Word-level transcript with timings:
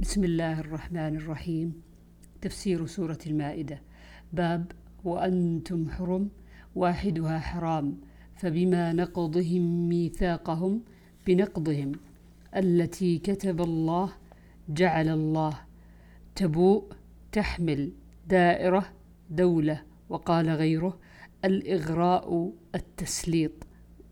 بسم 0.00 0.24
الله 0.24 0.60
الرحمن 0.60 1.16
الرحيم. 1.16 1.82
تفسير 2.40 2.86
سورة 2.86 3.18
المائدة. 3.26 3.82
باب 4.32 4.72
وأنتم 5.04 5.90
حرم 5.90 6.30
واحدها 6.74 7.38
حرام 7.38 7.96
فبما 8.36 8.92
نقضهم 8.92 9.88
ميثاقهم 9.88 10.82
بنقضهم. 11.26 11.92
التي 12.56 13.18
كتب 13.18 13.60
الله 13.60 14.12
جعل 14.68 15.08
الله. 15.08 15.58
تبوء 16.34 16.84
تحمل 17.32 17.92
دائرة 18.28 18.92
دولة. 19.30 19.82
وقال 20.08 20.48
غيره 20.48 20.98
الإغراء 21.44 22.52
التسليط. 22.74 23.52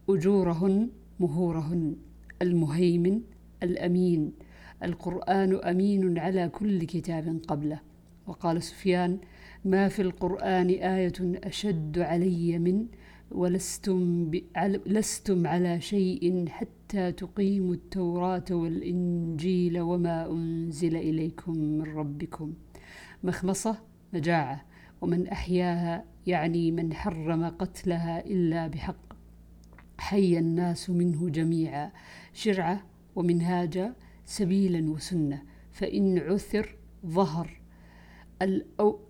أجورهن 0.09 0.91
مهورهن. 1.21 1.97
المهيمن 2.43 3.21
الأمين. 3.63 4.33
القرآن 4.83 5.55
أمين 5.65 6.19
على 6.19 6.49
كل 6.49 6.85
كتاب 6.85 7.41
قبله. 7.49 7.81
وقال 8.27 8.63
سفيان 8.63 9.19
ما 9.65 9.89
في 9.89 10.03
القرآن 10.03 10.69
آية 10.69 11.13
أشد 11.21 11.99
علي 11.99 12.59
من 12.59 12.87
ولستم 13.31 14.31
لستم 14.87 15.47
على 15.47 15.81
شيء 15.81 16.49
حتى 16.49 17.13
تقيموا 17.13 17.75
التوراة 17.75 18.45
والإنجيل 18.51 19.81
وما 19.81 20.31
أنزل 20.31 20.97
إليكم 20.97 21.53
من 21.59 21.83
ربكم. 21.83 22.55
مخمصة 23.25 23.79
مجاعة 24.13 24.65
ومن 25.01 25.29
أحياها 25.29 26.05
يعني 26.27 26.71
من 26.71 26.93
حرم 26.93 27.45
قتلها 27.45 28.27
إلا 28.27 28.67
بحق. 28.67 29.15
حي 29.99 30.39
الناس 30.39 30.91
منه 30.91 31.29
جميعا. 31.29 31.91
شرعة 32.33 32.83
ومنهاجا. 33.17 33.95
سبيلا 34.27 34.91
وسنة 34.91 35.43
فإن 35.73 36.19
عثر 36.19 36.77
ظهر. 37.07 37.61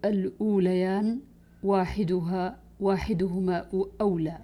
الأوليان 0.04 1.20
واحدها 1.62 2.60
واحدهما 2.80 3.70
أولى. 4.00 4.38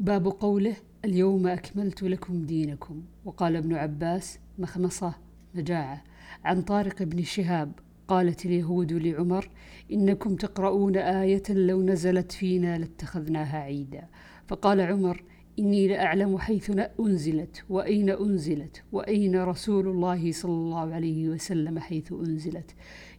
باب 0.00 0.26
قوله 0.26 0.76
اليوم 1.04 1.46
أكملت 1.46 2.02
لكم 2.02 2.46
دينكم. 2.46 3.02
وقال 3.24 3.56
ابن 3.56 3.74
عباس 3.74 4.38
مخمصة 4.58 5.14
مجاعة. 5.54 6.04
عن 6.44 6.62
طارق 6.62 7.02
بن 7.02 7.22
شهاب 7.22 7.72
قالت 8.08 8.46
اليهود 8.46 8.92
لعمر 8.92 9.50
إنكم 9.92 10.36
تقرؤون 10.36 10.96
آية 10.96 11.42
لو 11.50 11.82
نزلت 11.82 12.32
فينا 12.32 12.78
لاتخذناها 12.78 13.58
عيدا. 13.58 14.08
فقال 14.48 14.80
عمر 14.80 15.22
إني 15.58 15.88
لأعلم 15.88 16.38
حيث 16.38 16.72
أنزلت 17.00 17.64
وأين 17.70 18.10
أنزلت 18.10 18.82
وأين 18.92 19.42
رسول 19.42 19.88
الله 19.88 20.32
صلى 20.32 20.52
الله 20.52 20.94
عليه 20.94 21.28
وسلم 21.28 21.78
حيث 21.78 22.12
أنزلت 22.12 22.74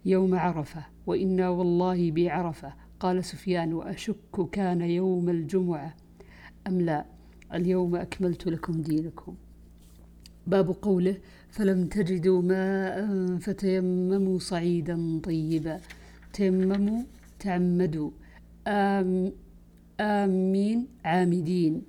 يوم 0.06 0.36
عرفة 0.36 0.86
وإنا 1.08 1.50
والله 1.50 2.12
بعرفة 2.12 2.74
قال 3.00 3.24
سفيان 3.26 3.74
وأشك 3.74 4.50
كان 4.52 4.82
يوم 4.82 5.30
الجمعة 5.30 5.96
أم 6.68 6.82
لا؟ 6.82 7.06
اليوم 7.54 7.96
أكملت 7.96 8.48
لكم 8.48 8.82
دينكم. 8.82 9.36
باب 10.48 10.76
قوله 10.82 11.18
فلم 11.50 11.88
تجدوا 11.88 12.42
ماء 12.42 13.08
فتيمموا 13.38 14.40
صعيدا 14.40 15.20
طيبا. 15.24 15.80
تيمموا 16.34 17.04
تعمدوا. 17.40 18.12
آم 18.68 19.32
آمين 20.00 20.88
عامدين. 21.06 21.82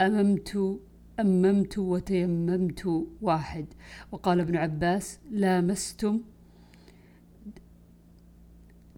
أممت 0.00 0.80
أممت 1.20 1.78
وتيممت 1.78 3.06
واحد. 3.22 3.66
وقال 4.12 4.40
ابن 4.40 4.56
عباس 4.56 5.18
لامستم 5.30 6.20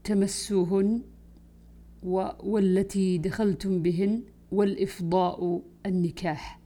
تمسوهن 0.05 1.03
والتي 2.42 3.18
دخلتم 3.18 3.83
بهن 3.83 4.23
والإفضاء 4.52 5.62
النكاح. 5.86 6.61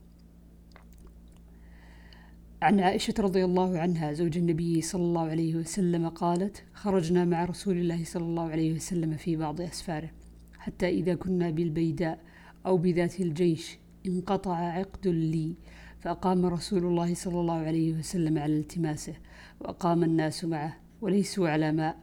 عن 2.63 2.81
عائشة 2.81 3.15
رضي 3.19 3.45
الله 3.45 3.79
عنها 3.79 4.13
زوج 4.13 4.39
النبي 4.39 4.81
صلى 4.81 5.03
الله 5.03 5.29
عليه 5.29 5.57
وسلم 5.57 6.09
قالت 6.09 6.65
خرجنا 6.75 7.25
مع 7.25 7.45
رسول 7.45 7.77
الله 7.77 8.05
صلى 8.05 8.25
الله 8.25 8.51
عليه 8.51 8.75
وسلم 8.75 9.17
في 9.17 9.37
بعض 9.37 9.61
أسفاره 9.61 10.11
حتى 10.59 10.89
إذا 10.89 11.15
كنا 11.15 11.51
بالبيداء 11.51 12.19
أو 12.67 12.77
بذات 12.77 13.21
الجيش 13.21 13.79
انقطع 14.09 14.57
عقد 14.57 15.09
لي 15.09 15.55
فأقام 16.01 16.47
رسول 16.47 16.85
الله 16.85 17.15
صلى 17.15 17.41
الله 17.41 17.55
عليه 17.55 17.93
وسلم 17.93 18.39
على 18.39 18.59
التماسه 18.59 19.15
وأقام 19.61 20.05
الناس 20.05 20.45
معه 20.45 20.77
وليسوا 21.01 21.49
على 21.49 21.73
ماء 21.73 21.97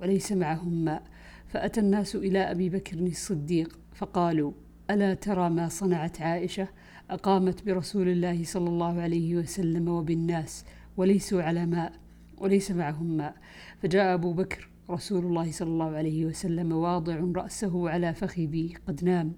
وليس 0.00 0.32
معهم 0.32 0.84
ماء. 0.84 1.02
فأتى 1.48 1.80
الناس 1.80 2.16
إلى 2.16 2.38
أبي 2.38 2.68
بكر 2.68 2.98
الصديق 2.98 3.78
فقالوا 3.94 4.52
ألا 4.90 5.14
ترى 5.14 5.50
ما 5.50 5.68
صنعت 5.68 6.20
عائشة؟ 6.20 6.68
أقامت 7.10 7.64
برسول 7.66 8.08
الله 8.08 8.44
صلى 8.44 8.68
الله 8.68 9.00
عليه 9.00 9.36
وسلم 9.36 9.88
وبالناس 9.88 10.64
وليسوا 10.96 11.42
على 11.42 11.66
ماء 11.66 11.92
وليس 12.38 12.70
معهم 12.70 13.16
ماء. 13.16 13.34
فجاء 13.82 14.14
أبو 14.14 14.32
بكر 14.32 14.68
رسول 14.90 15.24
الله 15.24 15.52
صلى 15.52 15.68
الله 15.68 15.96
عليه 15.96 16.26
وسلم 16.26 16.72
واضع 16.72 17.20
رأسه 17.36 17.90
على 17.90 18.14
فخذي 18.14 18.74
قد 18.88 19.04
نام. 19.04 19.32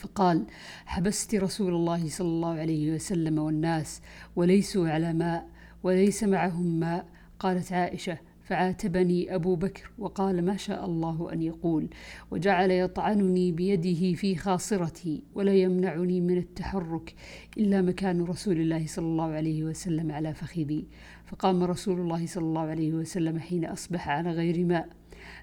فقال 0.00 0.46
حبست 0.86 1.34
رسول 1.34 1.74
الله 1.74 2.08
صلى 2.08 2.28
الله 2.28 2.54
عليه 2.54 2.94
وسلم 2.94 3.38
والناس 3.38 4.02
وليسوا 4.36 4.88
على 4.88 5.12
ماء 5.12 5.48
وليس 5.82 6.24
معهم 6.24 6.80
ماء. 6.80 7.06
قالت 7.38 7.72
عائشة 7.72 8.18
فعاتبني 8.42 9.34
أبو 9.34 9.56
بكر 9.56 9.90
وقال 9.98 10.44
ما 10.44 10.56
شاء 10.56 10.84
الله 10.84 11.32
أن 11.32 11.42
يقول. 11.42 11.88
وجعل 12.30 12.70
يطعنني 12.70 13.52
بيده 13.52 14.14
في 14.14 14.36
خاصرتي 14.36 15.22
ولا 15.34 15.54
يمنعني 15.54 16.20
من 16.20 16.38
التحرك 16.38 17.14
إلا 17.58 17.82
مكان 17.82 18.24
رسول 18.24 18.60
الله 18.60 18.86
صلى 18.86 19.06
الله 19.06 19.30
عليه 19.30 19.64
وسلم 19.64 20.12
على 20.12 20.34
فخذي. 20.34 20.86
فقام 21.26 21.62
رسول 21.62 22.00
الله 22.00 22.26
صلى 22.26 22.44
الله 22.44 22.60
عليه 22.60 22.92
وسلم 22.92 23.38
حين 23.38 23.64
أصبح 23.64 24.08
على 24.08 24.30
غير 24.30 24.64
ماء. 24.64 24.88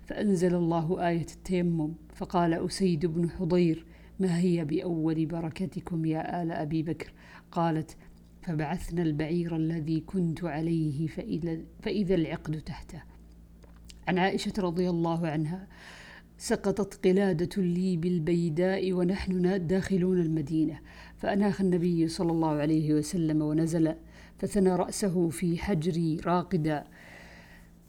فأنزل 0.06 0.56
الله 0.56 1.08
آية 1.10 1.28
التيمم. 1.36 1.94
فقال 2.16 2.54
أسيد 2.54 3.06
بن 3.06 3.30
حضير 3.30 3.86
ما 4.20 4.40
هي 4.40 4.66
بأول 4.66 5.26
بركتكم 5.26 6.06
يا 6.06 6.44
آل 6.44 6.52
أبي 6.52 6.84
بكر؟ 6.84 7.14
قالت 7.52 7.98
فبعثنا 8.42 9.02
البعير 9.02 9.56
الذي 9.56 10.00
كنت 10.00 10.44
عليه 10.44 11.08
فإذا, 11.08 11.58
فإذا 11.82 12.16
العقد 12.16 12.62
تحته. 12.62 13.04
عن 14.08 14.18
عائشة 14.18 14.54
رضي 14.60 14.90
الله 14.90 15.28
عنها 15.28 15.68
سقطت 16.38 17.08
قلادة 17.08 17.62
لي 17.62 17.98
بالبيداء 17.98 18.94
ونحن 18.94 19.68
داخلون 19.68 20.22
المدينة. 20.22 20.80
فأناخ 21.18 21.62
النبي 21.62 22.08
صلى 22.08 22.32
الله 22.32 22.52
عليه 22.52 22.94
وسلم 22.94 23.42
ونزل 23.42 23.96
فثنى 24.38 24.76
رأسه 24.76 25.30
في 25.30 25.58
حجري 25.58 26.18
راقدا. 26.26 26.84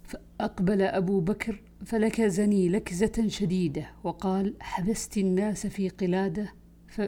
فأقبل 0.02 0.82
أبو 0.82 1.20
بكر 1.20 1.60
فلكزني 1.84 2.68
لكزة 2.68 3.28
شديدة 3.28 3.90
وقال 4.04 4.54
حبست 4.60 5.18
الناس 5.18 5.66
في 5.66 5.88
قلادة 5.88 6.54
ف 6.88 7.02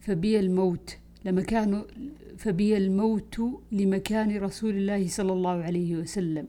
فبي 0.00 0.40
الموت 0.40 0.96
لمكان 1.24 1.84
فبي 2.38 2.76
الموت 2.76 3.40
لمكان 3.72 4.38
رسول 4.38 4.76
الله 4.76 5.08
صلى 5.08 5.32
الله 5.32 5.50
عليه 5.62 5.96
وسلم 5.96 6.48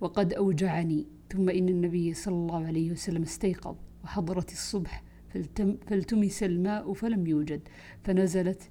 وقد 0.00 0.32
أوجعني. 0.32 1.06
ثم 1.32 1.48
إن 1.48 1.68
النبي 1.68 2.14
صلى 2.14 2.34
الله 2.34 2.66
عليه 2.66 2.90
وسلم 2.90 3.22
استيقظ 3.22 3.76
وحضرت 4.04 4.52
الصبح 4.52 5.04
فالتم 5.34 5.76
فالتمس 5.86 6.42
الماء 6.42 6.92
فلم 6.92 7.26
يوجد. 7.26 7.60
فنزلت 8.04 8.70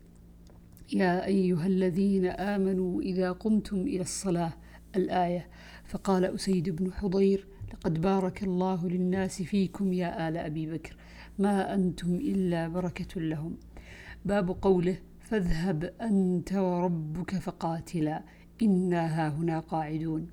يا 0.93 1.25
أيها 1.25 1.67
الذين 1.67 2.25
آمنوا 2.25 3.01
إذا 3.01 3.31
قمتم 3.31 3.81
إلى 3.81 4.01
الصلاة 4.01 4.53
الآية. 4.95 5.47
فقال 5.85 6.25
أسيد 6.25 6.69
بن 6.69 6.93
حضير 6.93 7.47
لقد 7.73 8.01
بارك 8.01 8.43
الله 8.43 8.87
للناس 8.87 9.41
فيكم 9.41 9.93
يا 9.93 10.29
آل 10.29 10.37
أبي 10.37 10.71
بكر 10.71 10.95
ما 11.39 11.73
أنتم 11.73 12.15
إلا 12.15 12.67
بركة 12.67 13.21
لهم. 13.21 13.57
باب 14.25 14.49
قوله 14.61 14.97
فاذهب 15.21 15.93
أنت 16.01 16.53
وربك 16.53 17.35
فقاتلا 17.35 18.23
إنا 18.61 19.05
هاهنا 19.05 19.59
قاعدون. 19.59 20.27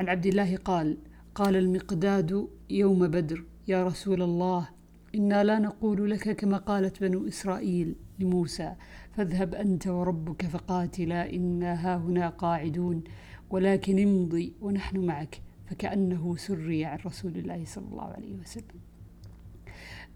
عن 0.00 0.08
عبد 0.08 0.26
الله 0.26 0.56
قال 0.56 0.98
قال 1.34 1.56
المقداد 1.56 2.48
يوم 2.70 3.08
بدر 3.08 3.44
يا 3.68 3.84
رسول 3.84 4.22
الله 4.22 4.68
إنا 5.14 5.44
لا 5.44 5.58
نقول 5.58 6.10
لك 6.10 6.36
كما 6.36 6.56
قالت 6.56 7.00
بنو 7.00 7.28
إسرائيل 7.28 7.94
لموسى 8.18 8.72
فاذهب 9.12 9.54
أنت 9.54 9.86
وربك 9.86 10.46
فقاتلا 10.46 11.32
إنا 11.32 11.72
هاهنا 11.74 12.28
قاعدون. 12.28 13.04
ولكن 13.50 13.98
امضي 13.98 14.52
ونحن 14.60 14.98
معك. 14.98 15.42
فكأنه 15.66 16.36
سري 16.36 16.84
عن 16.84 16.98
رسول 17.06 17.36
الله 17.36 17.64
صلى 17.64 17.84
الله 17.92 18.04
عليه 18.04 18.34
وسلم. 18.34 18.80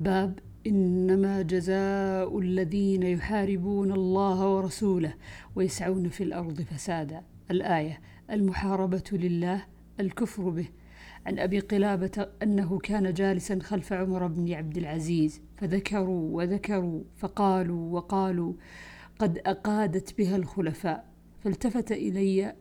باب 0.00 0.38
إنما 0.66 1.42
جزاء 1.42 2.38
الذين 2.38 3.02
يحاربون 3.02 3.92
الله 3.92 4.48
ورسوله 4.48 5.14
ويسعون 5.56 6.08
في 6.08 6.24
الأرض 6.24 6.60
فسادا. 6.62 7.22
الآية 7.50 8.00
المحاربة 8.30 9.04
لله 9.12 9.64
الكفر 10.00 10.48
به. 10.48 10.68
عن 11.26 11.38
أبي 11.38 11.60
قلابة 11.60 12.28
أنه 12.42 12.78
كان 12.78 13.14
جالسا 13.14 13.58
خلف 13.58 13.92
عمر 13.92 14.26
بن 14.26 14.52
عبد 14.52 14.76
العزيز 14.76 15.40
فذكروا 15.56 16.36
وذكروا 16.36 17.02
فقالوا 17.16 17.94
وقالوا 17.94 18.52
قد 19.18 19.38
أقادت 19.46 20.18
بها 20.18 20.36
الخلفاء. 20.36 21.10
فالتفت 21.40 21.92
إلي 21.92 22.54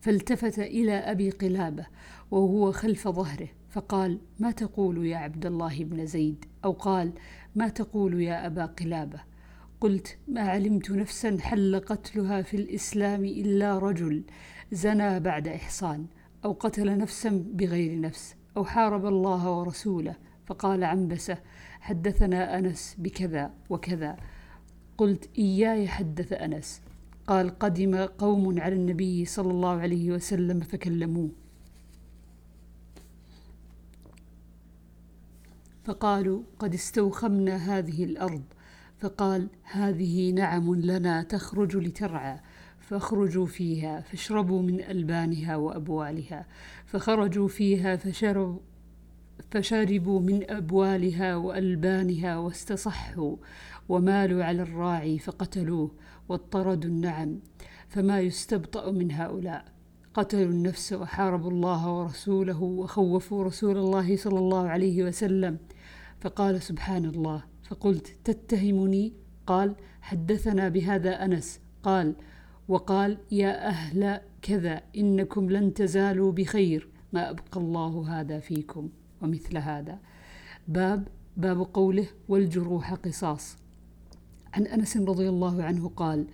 فالتفت 0.00 0.58
إلى 0.58 0.92
أبي 0.92 1.30
قلابة 1.30 1.86
وهو 2.30 2.72
خلف 2.72 3.08
ظهره 3.08 3.48
فقال 3.70 4.18
ما 4.38 4.50
تقول 4.50 5.06
يا 5.06 5.16
عبد 5.16 5.46
الله 5.46 5.84
بن 5.84 6.06
زيد؟ 6.06 6.44
أو 6.64 6.72
قال 6.72 7.12
ما 7.56 7.68
تقول 7.68 8.22
يا 8.22 8.46
أبا 8.46 8.66
قلابة؟ 8.66 9.20
قلت 9.80 10.18
ما 10.28 10.40
علمت 10.40 10.90
نفسا 10.90 11.38
حل 11.40 11.80
قتلها 11.86 12.42
في 12.42 12.56
الإسلام 12.56 13.24
إلا 13.24 13.78
رجل 13.78 14.22
زنى 14.72 15.20
بعد 15.20 15.48
إحصان 15.48 16.06
أو 16.44 16.52
قتل 16.52 16.98
نفسا 16.98 17.44
بغير 17.52 18.00
نفس 18.00 18.34
أو 18.56 18.64
حارب 18.64 19.06
الله 19.06 19.58
ورسوله. 19.58 20.14
فقال 20.46 20.84
عنبسة 20.84 21.38
حدثنا 21.80 22.58
أنس 22.58 22.96
بكذا 22.98 23.50
وكذا. 23.70 24.16
قلت 24.98 25.30
إياي 25.38 25.88
حدث 25.88 26.32
أنس. 26.32 26.80
قال 27.30 27.58
قدم 27.58 27.96
قوم 27.96 28.60
على 28.60 28.74
النبي 28.74 29.24
صلى 29.24 29.50
الله 29.50 29.80
عليه 29.80 30.12
وسلم 30.12 30.60
فكلموه. 30.60 31.30
فقالوا 35.84 36.42
قد 36.58 36.74
استوخمنا 36.74 37.56
هذه 37.56 38.04
الأرض. 38.04 38.42
فقال 38.98 39.48
هذه 39.62 40.32
نعم 40.32 40.74
لنا 40.74 41.22
تخرج 41.22 41.76
لترعى. 41.76 42.40
فاخرجوا 42.80 43.46
فيها 43.46 44.00
فاشربوا 44.00 44.62
من 44.62 44.80
ألبانها 44.80 45.56
وأبوالها. 45.56 46.46
فخرجوا 46.86 47.48
فيها 47.48 47.96
فشربوا 47.96 48.58
فشربوا 49.50 50.20
من 50.20 50.50
أبوالها 50.50 51.36
وألبانها 51.36 52.38
واستصحوا. 52.38 53.36
ومالوا 53.88 54.44
على 54.44 54.62
الراعي 54.62 55.18
فقتلوه. 55.18 55.90
واضطردوا 56.30 56.90
النعم 56.90 57.38
فما 57.88 58.20
يستبطأ 58.20 58.90
من 58.90 59.12
هؤلاء. 59.12 59.64
قتلوا 60.14 60.50
النفس 60.50 60.92
وحاربوا 60.92 61.50
الله 61.50 61.92
ورسوله 61.92 62.62
وخوفوا 62.62 63.44
رسول 63.44 63.76
الله 63.78 64.16
صلى 64.16 64.38
الله 64.38 64.68
عليه 64.68 65.04
وسلم. 65.04 65.58
فقال 66.20 66.62
سبحان 66.62 67.04
الله. 67.04 67.42
فقلت 67.68 68.16
تتهمني؟ 68.24 69.12
قال 69.46 69.74
حدثنا 70.00 70.68
بهذا 70.68 71.24
أنس. 71.24 71.60
قال 71.82 72.14
وقال 72.68 73.18
يا 73.30 73.68
أهل 73.68 74.20
كذا 74.42 74.82
إنكم 74.96 75.50
لن 75.50 75.74
تزالوا 75.74 76.32
بخير. 76.32 76.88
ما 77.12 77.30
أبقى 77.30 77.60
الله 77.60 78.20
هذا 78.20 78.40
فيكم 78.40 78.88
ومثل 79.22 79.58
هذا. 79.58 79.98
باب 80.68 81.08
باب 81.36 81.58
قوله 81.74 82.06
والجروح 82.28 82.94
قصاص. 82.94 83.59
عن 84.54 84.66
أنس 84.66 84.96
رضي 84.96 85.28
الله 85.28 85.62
عنه 85.62 85.88
قال 85.88 86.26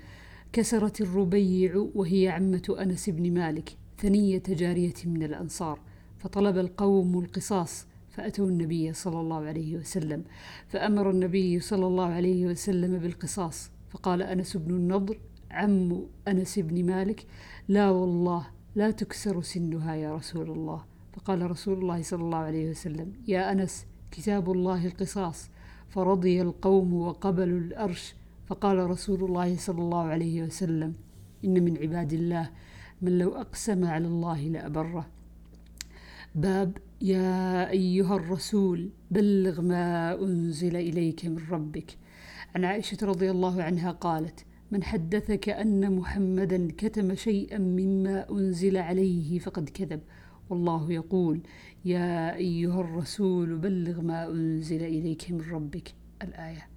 كسرت 0.53 1.01
الربيع 1.01 1.87
وهي 1.95 2.29
عمة 2.29 2.77
أنس 2.81 3.11
بن 3.11 3.35
مالك 3.35 3.77
ثنية 3.99 4.43
جارية 4.49 4.95
من 5.05 5.23
الأنصار 5.23 5.81
فطلب 6.19 6.59
القوم 6.59 7.19
القصاص 7.19 7.87
فأتوا 8.11 8.47
النبي 8.47 8.93
صلى 8.93 9.21
الله 9.21 9.45
عليه 9.45 9.77
وسلم 9.77 10.25
فأمر 10.69 11.11
النبي 11.11 11.61
صلى 11.61 11.87
الله 11.87 12.07
عليه 12.07 12.47
وسلم 12.47 12.99
بالقصاص 12.99 13.71
فقال 13.91 14.23
أنس 14.23 14.57
بن 14.57 14.75
النضر 14.75 15.19
عم 15.51 16.07
أنس 16.29 16.59
بن 16.59 16.87
مالك 16.87 17.27
لا 17.69 17.91
والله 17.91 18.47
لا 18.75 18.91
تكسر 18.91 19.43
سنها 19.43 19.95
يا 19.95 20.15
رسول 20.15 20.51
الله. 20.51 20.85
فقال 21.12 21.51
رسول 21.51 21.79
الله 21.79 22.03
صلى 22.03 22.23
الله 22.23 22.39
عليه 22.39 22.71
وسلم 22.71 23.12
يا 23.29 23.53
أنس 23.53 23.87
كتاب 24.11 24.53
الله 24.53 24.87
القصاص 24.87 25.51
فرضي 25.88 26.43
القوم 26.43 26.94
وقبلوا 26.94 27.59
الأرش. 27.59 28.15
فقال 28.47 28.91
رسول 28.91 29.25
الله 29.25 29.56
صلى 29.56 29.79
الله 29.79 30.03
عليه 30.03 30.43
وسلم 30.43 30.94
إن 31.44 31.65
من 31.65 31.79
عباد 31.79 32.12
الله 32.12 32.50
من 33.03 33.19
لو 33.19 33.35
أقسم 33.35 33.85
على 33.85 34.06
الله 34.06 34.41
لأبره. 34.41 35.06
باب 36.35 36.79
يا 37.03 37.71
أيها 37.71 38.17
الرسول 38.17 38.91
بلغ 39.11 39.61
ما 39.61 40.15
أنزل 40.23 40.77
إليك 40.77 41.25
من 41.25 41.38
ربك. 41.50 41.97
عن 42.55 42.65
عائشة 42.65 43.06
رضي 43.06 43.31
الله 43.31 43.62
عنها 43.62 43.91
قالت 43.93 44.44
من 44.71 44.83
حدثك 44.83 45.49
أن 45.49 45.97
محمدا 45.97 46.69
كتم 46.79 47.15
شيئا 47.15 47.59
مما 47.59 48.31
أنزل 48.31 48.77
عليه 48.77 49.38
فقد 49.38 49.69
كذب. 49.69 50.00
والله 50.51 50.93
يقول 50.93 51.41
يا 51.85 52.35
أيها 52.35 52.81
الرسول 52.81 53.57
بلغ 53.59 54.01
ما 54.01 54.27
أنزل 54.29 54.83
إليك 54.83 55.31
من 55.31 55.41
ربك. 55.41 55.95
الآية. 56.23 56.75